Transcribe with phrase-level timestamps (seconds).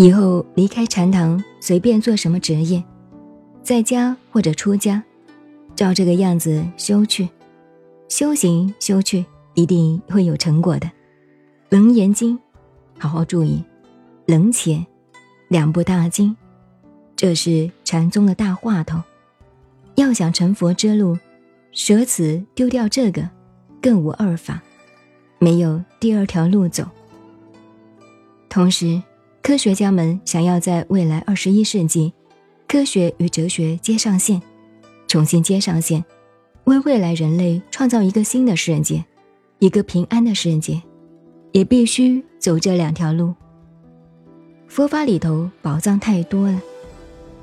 [0.00, 2.82] 以后离开禅堂，随便做什么职业，
[3.62, 5.02] 在家或者出家，
[5.76, 7.28] 照这个样子修去，
[8.08, 9.22] 修行修去，
[9.52, 10.86] 一定会有成果的。
[11.68, 12.34] 《楞严经》，
[12.98, 13.62] 好好注意，
[14.32, 14.76] 《楞且》
[15.48, 16.34] 两部大经，
[17.14, 19.02] 这是禅宗的大话头。
[19.96, 21.18] 要想成佛之路，
[21.72, 23.28] 舍此丢掉这个，
[23.82, 24.62] 更无二法，
[25.38, 26.86] 没有第二条路走。
[28.48, 28.98] 同时。
[29.42, 32.12] 科学家们想要在未来二十一世纪，
[32.68, 34.40] 科学与哲学接上线，
[35.08, 36.04] 重新接上线，
[36.64, 39.02] 为未来人类创造一个新的世界，
[39.58, 40.80] 一个平安的世界，
[41.52, 43.34] 也必须走这两条路。
[44.68, 46.60] 佛法里头宝藏太多了，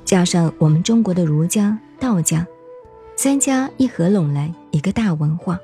[0.04, 2.46] 加上我们中国的儒家、道家
[3.16, 5.58] 三家一合拢来一个大文化，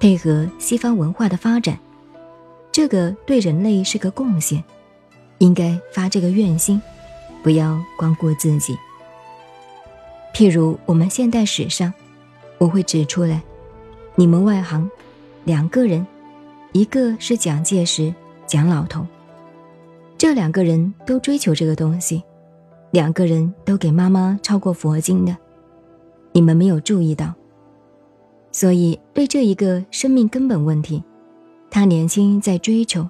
[0.00, 1.78] 配合西方文化的发展，
[2.72, 4.64] 这个对人类是个贡献。
[5.38, 6.80] 应该发这个愿心，
[7.42, 8.76] 不要光顾自己。
[10.34, 11.92] 譬如我们现代史上，
[12.58, 13.42] 我会指出来，
[14.14, 14.88] 你们外行，
[15.44, 16.06] 两个人，
[16.72, 18.14] 一个是蒋介石，
[18.46, 19.06] 蒋老头，
[20.16, 22.22] 这两个人都追求这个东西，
[22.90, 25.36] 两个人都给妈妈抄过佛经的，
[26.32, 27.34] 你们没有注意到。
[28.50, 31.02] 所以对这一个生命根本问题，
[31.70, 33.08] 他年轻在追求。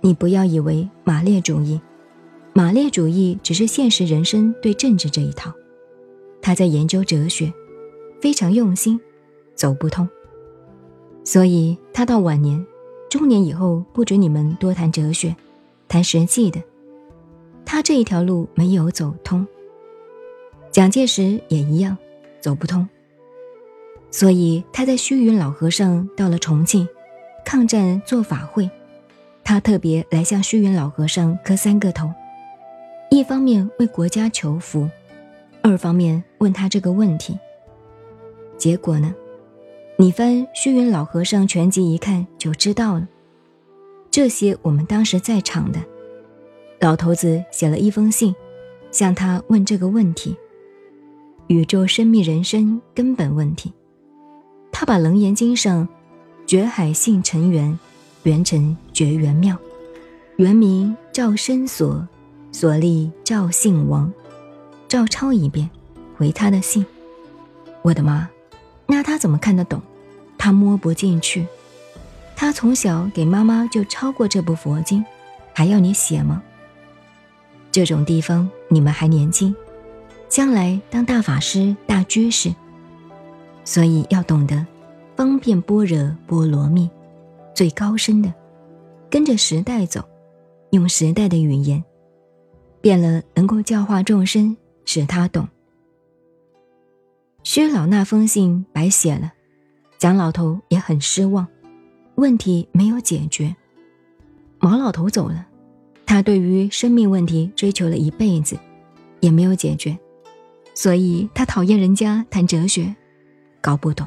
[0.00, 1.80] 你不要以为马列主义，
[2.52, 5.52] 马列主义只是现实人生对政治这一套，
[6.40, 7.52] 他在研究哲学，
[8.20, 8.98] 非常用心，
[9.54, 10.08] 走不通。
[11.24, 12.64] 所以他到晚年、
[13.10, 15.34] 中年以后不准你们多谈哲学，
[15.88, 16.62] 谈实际的，
[17.64, 19.46] 他这一条路没有走通。
[20.70, 21.98] 蒋介石也一样，
[22.40, 22.88] 走不通。
[24.10, 26.88] 所以他在虚云老和尚到了重庆，
[27.44, 28.70] 抗战做法会。
[29.48, 32.12] 他特别来向虚云老和尚磕三个头，
[33.10, 34.86] 一方面为国家求福，
[35.62, 37.38] 二方面问他这个问题。
[38.58, 39.14] 结果呢，
[39.96, 43.08] 你翻虚云老和尚全集一看就知道了。
[44.10, 45.80] 这些我们当时在场的，
[46.78, 48.34] 老头子写了一封信，
[48.90, 50.36] 向他问这个问题：
[51.46, 53.72] 宇宙生命人生根本问题。
[54.70, 55.88] 他把《楞严经》上
[56.46, 57.78] 觉海性尘缘。
[58.24, 59.56] 元成觉元妙，
[60.38, 62.04] 原名赵生所，
[62.50, 64.12] 所立赵姓王，
[64.88, 65.70] 照抄一遍，
[66.16, 66.84] 回他的信。
[67.82, 68.28] 我的妈，
[68.88, 69.80] 那他怎么看得懂？
[70.36, 71.46] 他摸不进去。
[72.34, 75.04] 他从小给妈妈就抄过这部佛经，
[75.54, 76.42] 还要你写吗？
[77.70, 79.54] 这种地方你们还年轻，
[80.28, 82.52] 将来当大法师、大居士，
[83.64, 84.66] 所以要懂得
[85.14, 86.90] 方便般若波罗蜜。
[87.54, 88.34] 最高深的，
[89.10, 90.06] 跟着时代走，
[90.70, 91.82] 用时代的语言，
[92.82, 94.54] 变了能够教化众生，
[94.84, 95.48] 使他懂。
[97.42, 99.32] 薛老那封信白写了，
[99.96, 101.46] 蒋老头也很失望，
[102.16, 103.56] 问题没有解决。
[104.58, 105.46] 毛老头走了，
[106.04, 108.58] 他对于生命问题追求了一辈子，
[109.20, 109.98] 也没有解决，
[110.74, 112.94] 所以他讨厌人家谈哲学，
[113.62, 114.06] 搞不懂。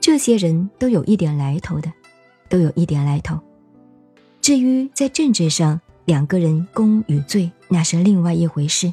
[0.00, 1.92] 这些人都有一点来头的。
[2.50, 3.38] 都有一点来头。
[4.48, 8.90] 至于在政治上，两个人功与罪那是另外一回事。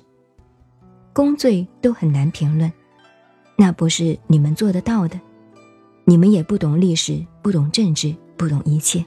[1.14, 2.70] 功罪都很难评论，
[3.56, 5.18] 那不是你们做得到的。
[6.04, 9.06] 你们也不懂历史，不懂政治，不懂一切。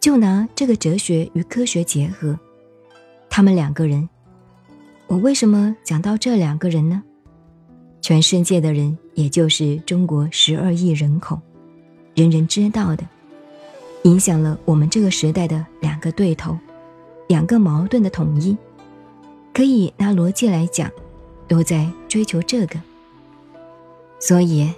[0.00, 2.40] 就拿这个哲学与科学结合，
[3.28, 4.08] 他们两个人，
[5.08, 7.02] 我为什么讲到这两个人呢？
[8.00, 11.38] 全世界的人，也就是中国十二亿人口，
[12.14, 13.06] 人人知道的。
[14.08, 16.56] 影响了我们这个时代的两个对头，
[17.26, 18.56] 两个矛盾的统一，
[19.52, 20.90] 可以拿逻辑来讲，
[21.46, 22.80] 都在追求这个。
[24.18, 24.72] 所以，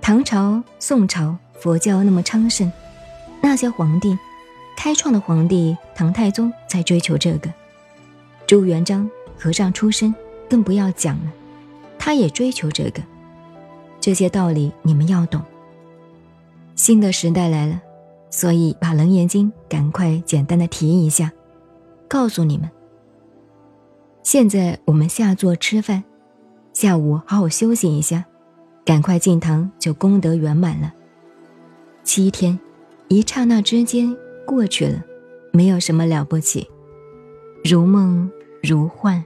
[0.00, 2.70] 唐朝、宋朝佛教那么昌盛，
[3.40, 4.18] 那些皇帝，
[4.76, 7.48] 开创的皇帝唐太宗在追求这个，
[8.48, 9.08] 朱元璋
[9.38, 10.12] 和尚出身，
[10.50, 11.32] 更不要讲了，
[12.00, 13.00] 他也追求这个。
[14.00, 15.40] 这些道理你们要懂。
[16.74, 17.80] 新的时代来了。
[18.36, 21.32] 所以，把《楞严经》赶快简单的提一下，
[22.06, 22.68] 告诉你们。
[24.22, 26.04] 现在我们下座吃饭，
[26.74, 28.26] 下午好好休息一下，
[28.84, 30.92] 赶快进堂就功德圆满了。
[32.04, 32.60] 七天，
[33.08, 34.14] 一刹那之间
[34.46, 35.02] 过去了，
[35.50, 36.68] 没有什么了不起，
[37.64, 38.30] 如梦
[38.62, 39.24] 如幻。